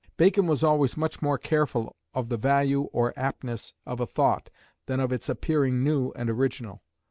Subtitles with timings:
[0.17, 4.49] Bacon was always much more careful of the value or aptness of a thought
[4.87, 6.81] than of its appearing new and original.